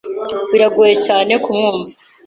[0.51, 1.93] Biragoye cyane kumwumva.